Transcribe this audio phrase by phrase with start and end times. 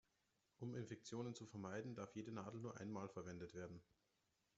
[0.57, 3.83] Um Infektionen zu vermeiden, darf jede Nadel nur einmal verwendet werden.